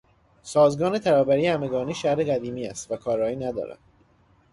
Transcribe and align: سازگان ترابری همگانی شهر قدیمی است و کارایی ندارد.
سازگان 0.43 0.99
ترابری 0.99 1.47
همگانی 1.47 1.93
شهر 1.95 2.15
قدیمی 2.23 2.67
است 2.67 2.91
و 2.91 2.95
کارایی 2.95 3.35
ندارد. 3.35 3.79